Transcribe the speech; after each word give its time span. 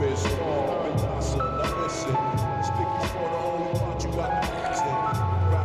for 0.00 0.06
the 0.06 0.16
you 4.02 4.10
got 4.16 4.42
to 4.42 4.48
listen. 4.68 4.96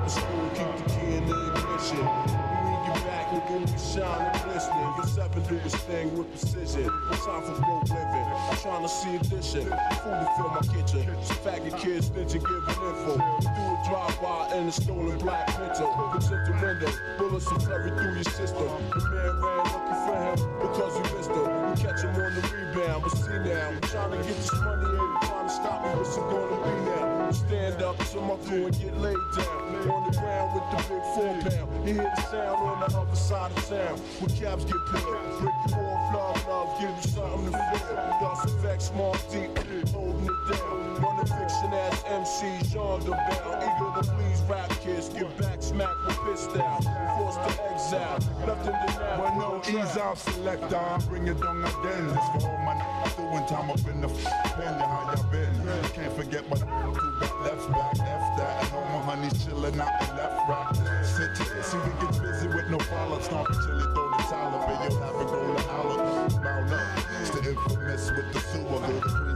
School, 0.08 0.50
keep 0.54 0.86
the 0.86 1.00
in 1.15 1.26
the. 1.26 1.36
We 1.36 2.91
back, 3.06 3.28
nigga, 3.32 3.56
we 3.60 3.78
shine 3.80 4.21
and 4.21 4.43
glistening. 4.43 4.91
Your 4.98 5.08
seven 5.08 5.43
do 5.43 5.56
this 5.60 5.76
thing 5.76 6.17
with 6.17 6.30
precision. 6.30 6.86
Time 6.86 7.41
for 7.43 7.56
broke 7.62 7.89
living. 7.89 8.28
I'm 8.50 8.58
trying 8.58 8.84
to 8.84 8.89
see 8.89 9.15
addition. 9.15 9.63
Food 9.63 10.19
to 10.19 10.28
fill 10.38 10.50
my 10.50 10.62
kitchen. 10.62 11.24
Some 11.24 11.38
faggot 11.38 11.80
kids, 11.80 12.10
bitch, 12.10 12.34
and 12.36 12.43
giving 12.43 12.80
info. 12.86 13.15
Do 13.15 13.62
a 13.65 13.84
drive-by 13.88 14.58
in 14.58 14.67
a 14.67 14.71
stolen 14.71 15.17
black 15.17 15.48
mental. 15.60 15.89
Looks 16.13 16.28
the 16.45 16.54
window, 16.62 16.91
bullets 17.17 17.50
will 17.50 17.60
through 17.60 18.13
your 18.13 18.24
system. 18.24 18.67
The 18.93 19.00
man 19.10 19.41
ran 19.41 19.63
looking 19.74 20.00
for 20.06 20.17
him 20.21 20.38
because 20.62 20.93
he 20.95 21.02
missed 21.15 21.32
him. 21.32 21.45
You 21.45 21.74
catch 21.82 22.04
him 22.04 22.15
on 22.15 22.36
the 22.36 22.41
rear 22.54 22.64
rebound. 22.76 23.04
But 23.04 23.12
see 23.18 23.32
now, 23.32 23.70
I'm 23.70 23.82
trying 23.82 24.12
to 24.12 24.18
get 24.18 24.36
this 24.36 24.54
money 24.54 24.86
in. 24.86 25.16
Trying 25.22 25.48
to 25.48 25.54
stop 25.54 25.84
me. 25.84 25.90
What's 26.00 26.18
it 26.18 26.22
gonna 26.22 26.58
be 26.64 26.74
now? 26.86 27.32
Stand 27.32 27.82
up 27.82 27.98
to 27.98 28.22
my 28.22 28.36
crew 28.46 28.66
and 28.68 28.80
get 28.80 28.98
laid 28.98 29.18
down. 29.38 29.90
On 29.90 30.12
the 30.12 30.18
ground 30.18 30.50
with 30.54 30.68
the 30.72 30.78
big 30.90 31.04
four 31.14 31.34
pound. 31.52 31.88
You 31.88 31.94
hear 31.94 32.12
the 32.16 32.22
sound 32.24 32.58
on 32.58 32.80
the 32.80 32.98
other 32.98 33.16
side 33.16 33.52
of 33.52 33.70
town. 33.70 33.98
Where 34.20 34.36
cabs 34.38 34.66
get 34.66 34.82
peeled. 34.92 35.40
Break 35.42 35.56
you 35.68 35.76
off, 35.76 36.14
love, 36.14 36.48
love, 36.48 36.80
give 36.80 36.90
you 36.90 37.12
something 37.12 37.52
to 37.52 37.78
feel. 37.80 38.18
Gus 38.22 38.46
effect, 38.46 38.82
small 38.82 39.16
deep, 39.32 39.58
holding 39.90 40.26
it 40.26 40.58
down. 40.58 41.14
Fiction 41.28 41.74
ass 41.74 42.04
MC, 42.08 42.70
Jean 42.72 43.00
de 43.00 43.12
Bell. 43.12 43.60
Eager 43.62 44.02
to 44.02 44.12
please 44.14 44.42
rap 44.50 44.70
kids. 44.82 45.10
Get 45.10 45.38
back, 45.38 45.62
smack 45.62 45.90
with 46.06 46.18
pissed 46.26 46.56
out. 46.58 46.84
Forced 47.18 47.40
to 47.58 47.72
exile. 47.72 48.20
Left 48.46 48.66
in 48.68 48.74
denial. 48.86 49.22
Well, 49.22 49.36
no, 49.38 49.62
ease 49.80 49.98
off, 49.98 50.20
selector. 50.20 50.98
Bring 51.10 51.28
it 51.28 51.40
down 51.42 51.64
again. 51.64 52.08
This 52.08 52.44
for 52.44 52.50
all 52.50 52.58
my 52.66 52.74
n- 52.74 53.12
doing 53.18 53.46
time 53.48 53.70
up 53.72 53.80
in 53.88 54.02
the 54.02 54.08
pen. 54.10 54.74
How 54.80 55.14
y'all 55.16 55.32
been? 55.32 55.54
Can't 55.94 56.14
forget 56.14 56.48
my 56.50 56.58
who 56.60 57.20
got 57.20 57.42
left 57.44 57.72
back. 57.72 58.08
F 58.08 58.38
that. 58.38 58.64
And 58.64 58.74
all 58.76 58.86
my 58.86 59.06
honeys 59.16 59.46
chilling 59.46 59.80
out 59.80 60.00
the 60.00 60.14
left 60.16 60.50
rack. 60.50 60.76
Sit 61.06 61.36
see 61.66 61.78
we 61.78 61.90
get 62.02 62.22
busy 62.22 62.48
with 62.48 62.70
no 62.70 62.80
follow. 62.80 63.20
Stomp 63.20 63.48
chili, 63.48 63.84
throw 63.94 64.10
the 64.12 64.24
towel 64.30 64.56
up. 64.60 64.92
You'll 64.92 65.00
have 65.02 65.20
to 65.20 65.26
go 65.26 65.56
to 65.56 65.62
holler. 65.64 66.02
Up. 66.02 67.06
It's 67.22 67.30
the 67.32 67.50
infamous 67.50 68.12
with 68.12 68.34
the 68.34 68.40
sewer. 68.40 68.80
To 68.86 69.35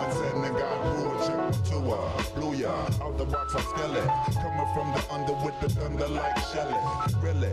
to 0.00 0.06
one 0.06 0.12
cent. 0.12 0.34
And 0.34 0.54
ruined. 0.98 1.20
Check 1.26 1.38
my 1.38 1.50
tour. 1.68 2.12
Blew 2.34 2.54
ya. 2.54 2.72
Out 3.02 3.18
the 3.18 3.24
box, 3.24 3.54
I'm 3.54 3.62
skeleton. 3.62 4.08
Coming 4.34 4.68
from 4.74 4.92
the 4.92 5.12
under 5.12 5.34
with 5.44 5.60
the 5.60 5.68
thunder 5.68 6.08
like 6.08 6.38
Shelly. 6.52 6.74
Really? 7.22 7.52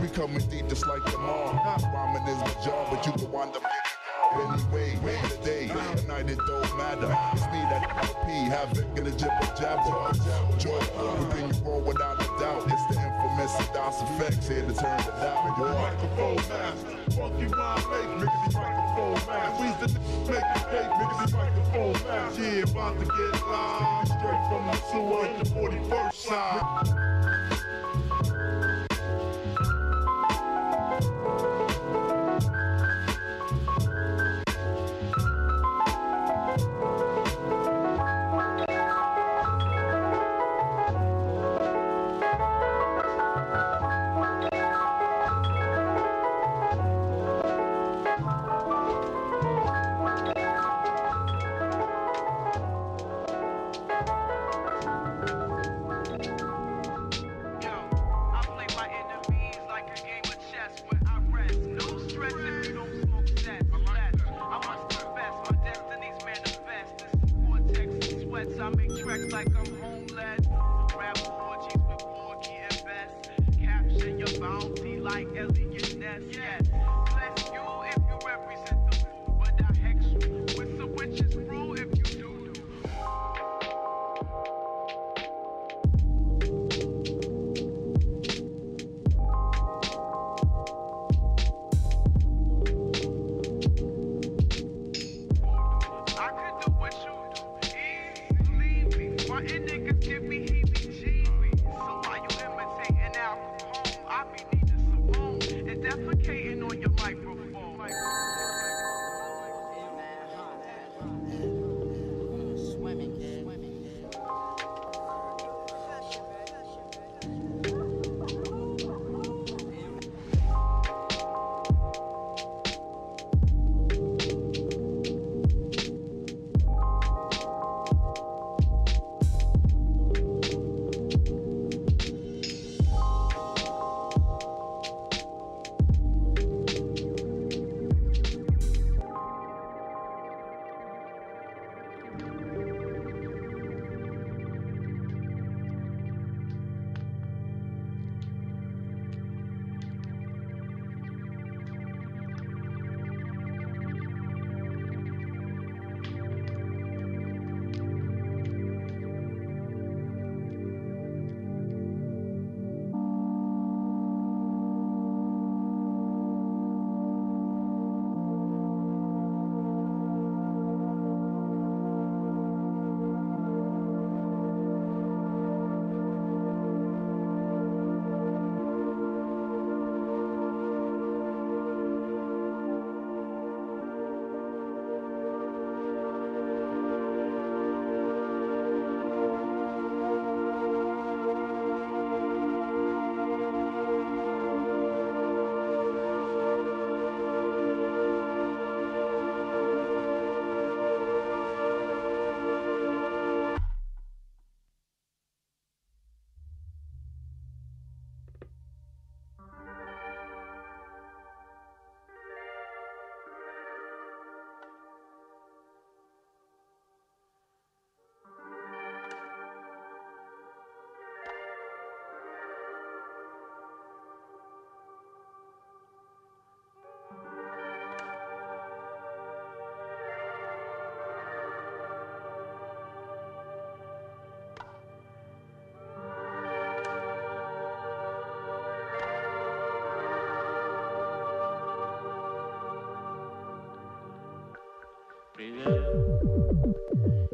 We 0.00 0.08
coming 0.08 0.46
deep 0.48 0.68
just 0.68 0.86
like 0.86 1.04
the 1.04 1.18
mom. 1.18 1.56
Rhyming 1.56 2.28
is 2.28 2.38
my 2.40 2.64
job, 2.64 2.88
but 2.90 3.06
you 3.06 3.12
can 3.12 3.30
wind 3.30 3.56
up 3.56 3.62
Anyway, 4.34 4.98
the 5.28 5.36
day, 5.44 5.66
the 5.66 6.02
night 6.08 6.30
it 6.30 6.38
don't 6.38 6.78
matter. 6.78 7.12
It's 7.32 7.44
me 7.52 7.60
that 7.68 7.84
P, 8.24 8.32
havoc 8.48 8.98
in 8.98 9.04
the 9.04 9.10
jibber 9.10 9.52
jabber. 9.60 9.92
Joy, 10.58 10.80
we 11.18 11.24
bring 11.26 11.52
you 11.52 11.60
roll 11.62 11.82
without 11.82 12.16
a 12.16 12.40
doubt. 12.40 12.64
It's 12.66 12.86
the 12.88 13.21
infamous 13.32 13.68
Das 13.72 14.02
EFX 14.02 14.48
here 14.48 14.62
to 14.62 14.74
turn 14.74 15.00
it 15.00 15.06
down. 15.20 15.54
Boy. 15.56 15.72
Microphone 15.72 16.36
master. 16.36 16.96
Funky 17.16 17.46
rhyme 17.46 17.90
make 17.90 18.28
niggas 18.28 18.54
microphone 18.54 19.14
master. 19.26 19.62
We 19.62 19.68
the 19.80 19.88
make 20.30 20.38
it 20.38 20.64
pay 20.70 20.86
niggas 20.98 21.32
microphone 21.32 21.92
master. 22.08 22.42
Yeah, 22.42 22.70
about 22.70 22.98
to 22.98 23.04
get 23.04 23.46
live. 23.48 24.08
Straight 24.08 24.42
from 24.48 24.62
the 24.66 24.76
sewer 24.90 25.24
the 25.38 25.44
41st 25.50 26.14
side. 26.14 27.01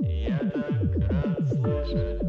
Я 0.00 0.38
так 0.52 1.10
рад 1.10 1.48
слышать 1.48 2.27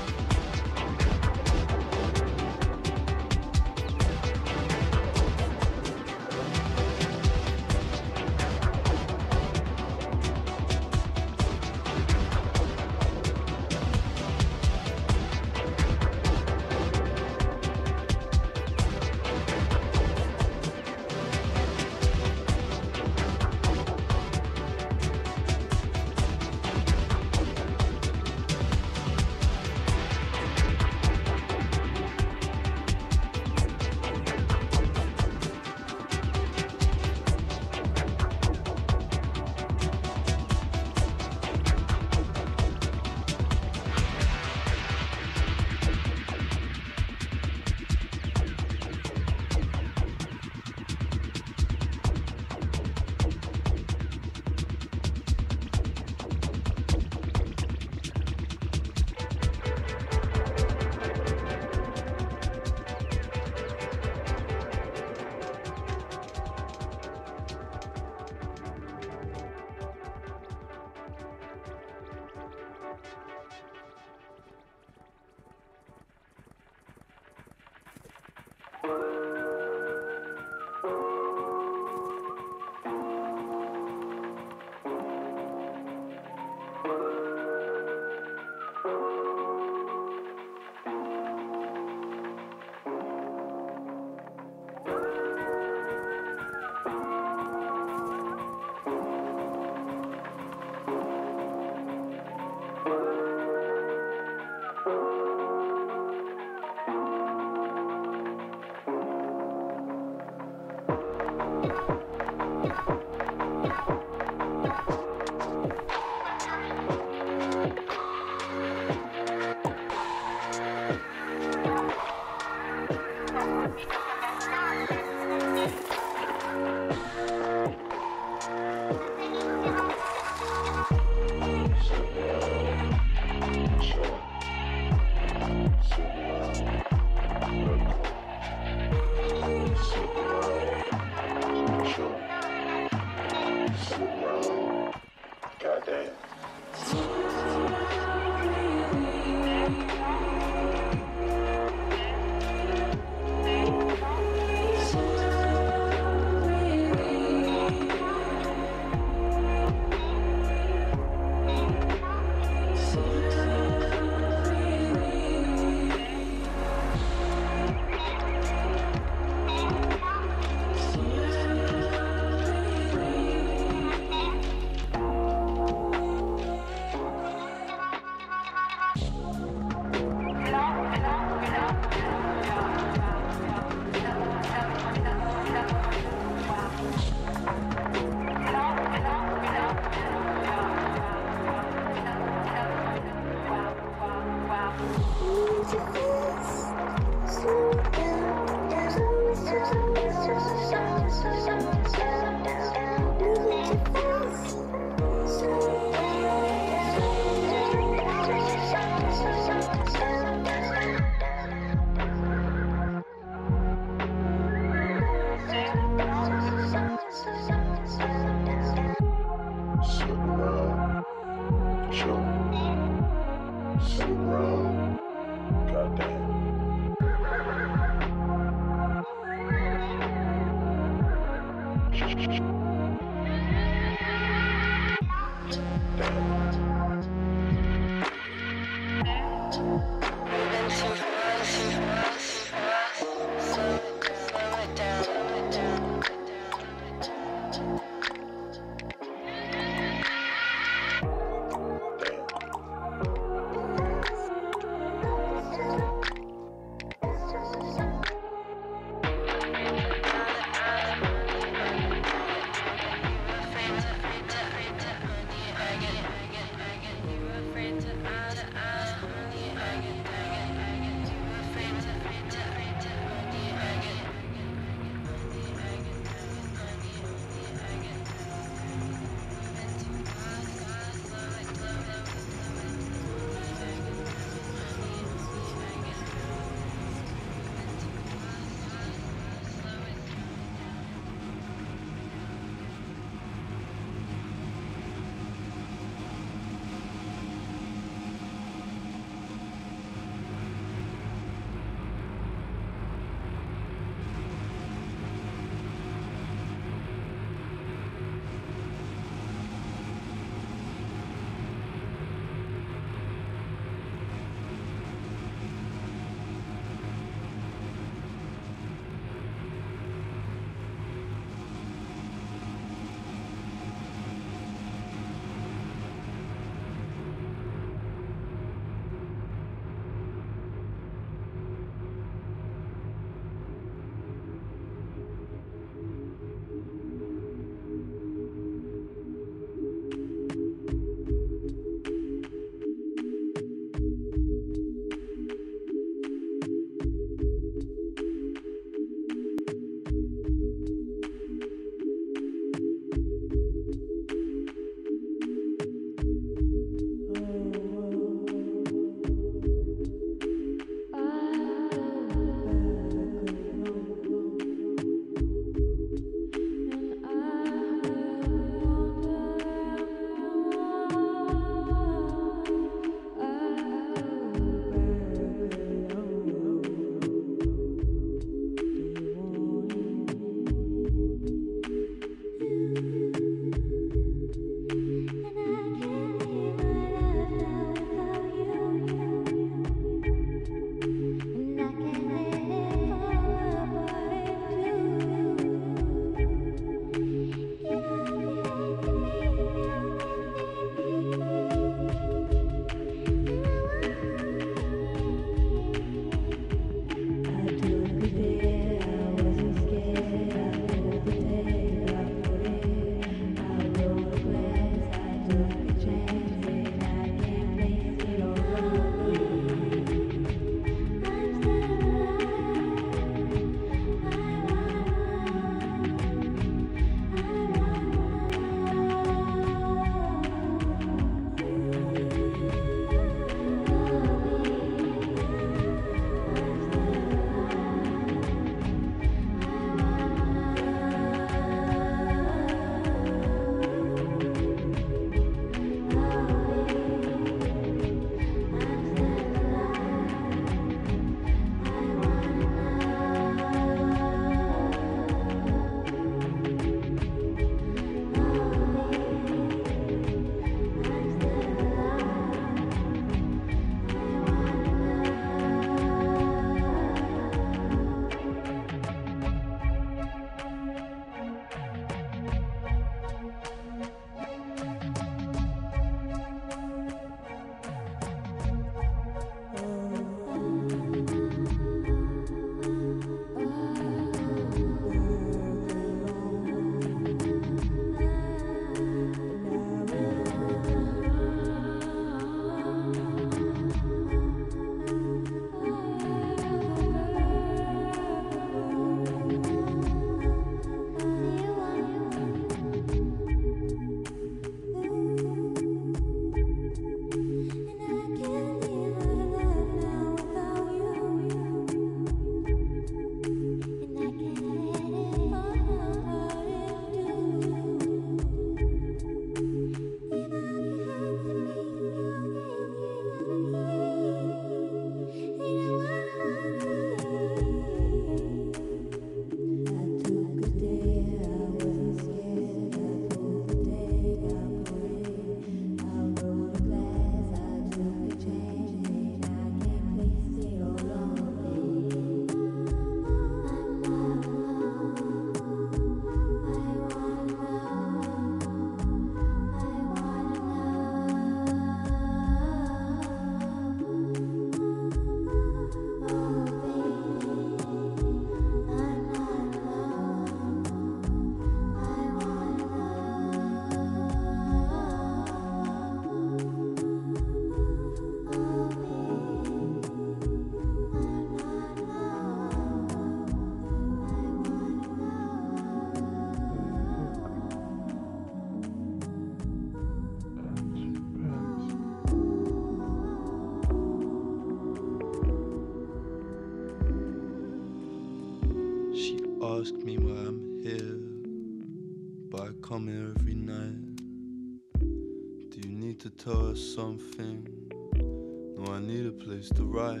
write. 599.68 600.00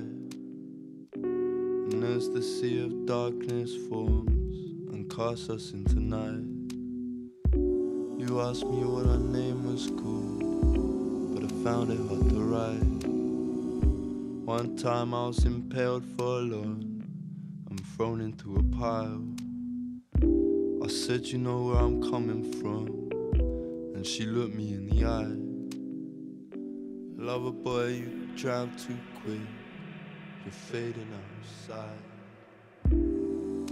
And 1.14 2.04
as 2.04 2.30
the 2.30 2.42
sea 2.42 2.84
of 2.84 3.06
darkness 3.06 3.74
forms 3.88 4.56
and 4.92 5.10
casts 5.10 5.50
us 5.50 5.72
into 5.72 6.00
night, 6.00 6.46
you 8.18 8.40
asked 8.40 8.66
me 8.66 8.84
what 8.84 9.06
our 9.06 9.18
name 9.18 9.70
was 9.70 9.86
called, 9.88 11.34
but 11.34 11.44
I 11.44 11.48
found 11.62 11.90
it 11.92 12.00
hard 12.08 12.28
to 12.30 12.40
write. 12.40 13.08
One 14.46 14.76
time 14.76 15.12
I 15.12 15.26
was 15.26 15.44
impaled 15.44 16.04
for 16.16 16.38
alone 16.38 17.04
and 17.68 17.86
thrown 17.94 18.20
into 18.20 18.56
a 18.56 18.62
pile. 18.78 19.22
I 20.82 20.88
said, 20.88 21.26
You 21.26 21.38
know 21.38 21.64
where 21.64 21.76
I'm 21.76 22.02
coming 22.10 22.52
from, 22.60 22.86
and 23.94 24.06
she 24.06 24.24
looked 24.24 24.54
me 24.54 24.72
in 24.72 24.86
the 24.88 25.04
eye. 25.04 25.48
Lover 27.22 27.50
boy, 27.50 27.88
you 27.88 28.28
drive 28.36 28.70
too 28.86 28.96
quick, 29.22 29.40
you're 30.48 30.54
fading 30.82 31.12
outside. 31.12 32.00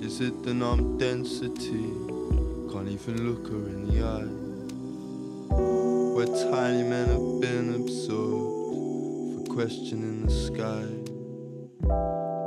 Is 0.05 0.21
it 0.21 0.43
the 0.43 0.53
numb 0.53 0.99
density? 0.99 1.91
Can't 2.71 2.89
even 2.89 3.31
look 3.31 3.49
her 3.51 3.69
in 3.69 3.87
the 3.87 4.05
eye. 4.05 4.33
Where 6.15 6.27
tiny 6.27 6.83
men 6.83 7.09
have 7.09 7.41
been 7.41 7.75
absorbed 7.77 9.49
for 9.49 9.55
questioning 9.55 10.27
the 10.27 10.33
sky. 10.33 10.87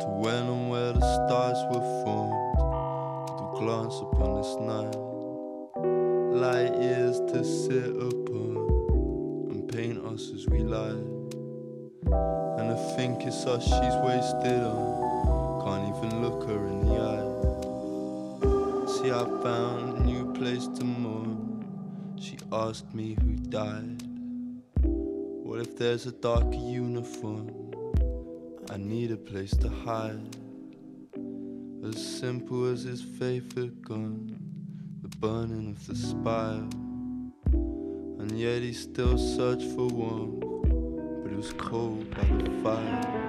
To 0.01 0.07
when 0.21 0.43
and 0.43 0.69
where 0.69 0.93
the 0.93 0.99
stars 0.99 1.57
were 1.73 2.03
formed, 2.03 2.57
to 3.39 3.43
glance 3.59 3.95
upon 3.99 4.35
this 4.35 4.55
night. 4.73 4.97
Light 6.35 6.75
years 6.79 7.19
to 7.31 7.43
sit 7.43 7.95
upon 7.95 8.57
and 9.49 9.67
paint 9.67 9.97
us 10.05 10.31
as 10.35 10.45
we 10.47 10.59
lie. 10.59 11.18
And 12.59 12.71
I 12.73 12.75
think 12.95 13.25
it's 13.25 13.45
us 13.45 13.63
she's 13.63 13.95
wasted 14.03 14.61
on, 14.63 15.61
can't 15.63 15.95
even 15.95 16.21
look 16.21 16.43
her 16.43 16.67
in 16.67 16.79
the 16.85 16.95
eye. 17.13 17.29
See, 18.91 19.11
I 19.11 19.23
found 19.41 19.97
a 19.97 20.01
new 20.03 20.33
place 20.33 20.67
to 20.67 20.83
mourn. 20.83 21.63
She 22.19 22.37
asked 22.51 22.93
me 22.93 23.15
who 23.21 23.37
died. 23.37 24.03
What 24.81 25.61
if 25.61 25.77
there's 25.77 26.05
a 26.05 26.11
darker 26.11 26.57
uniform? 26.57 27.49
I 28.69 28.75
need 28.77 29.11
a 29.11 29.17
place 29.17 29.51
to 29.51 29.69
hide. 29.69 30.35
As 31.85 31.95
simple 32.19 32.71
as 32.71 32.83
his 32.83 33.01
favorite 33.01 33.81
gun, 33.81 34.37
the 35.01 35.07
burning 35.17 35.69
of 35.69 35.87
the 35.87 35.95
spire. 35.95 36.67
And 38.19 38.31
yet 38.37 38.61
he 38.61 38.73
still 38.73 39.17
searched 39.17 39.71
for 39.75 39.87
warmth, 39.87 40.43
was 41.39 41.53
cold 41.53 42.03
by 42.13 42.25
the 42.25 42.51
fire. 42.61 43.28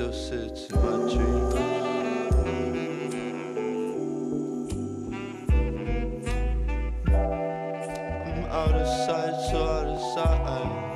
Still 0.00 0.12
sits 0.14 0.66
in 0.70 0.76
my 0.76 0.96
dreams. 1.12 1.54
I'm 8.24 8.44
out 8.46 8.74
of 8.74 8.86
sight, 9.04 9.36
so 9.50 9.58
out 9.62 9.86
of 9.86 10.00
sight. 10.14 10.89